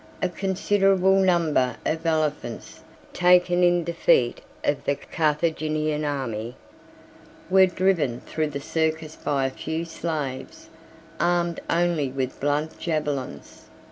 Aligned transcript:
A 0.19 0.29
considerable 0.29 1.17
number 1.19 1.75
of 1.85 2.07
elephants, 2.07 2.81
taken 3.13 3.61
in 3.63 3.83
the 3.85 3.93
defeat 3.93 4.41
of 4.63 4.83
the 4.85 4.95
Carthaginian 4.95 6.03
army, 6.05 6.55
were 7.51 7.67
driven 7.67 8.21
through 8.21 8.47
the 8.49 8.59
circus 8.59 9.15
by 9.15 9.45
a 9.45 9.51
few 9.51 9.85
slaves, 9.85 10.69
armed 11.19 11.59
only 11.69 12.09
with 12.09 12.39
blunt 12.39 12.79
javelins. 12.79 13.65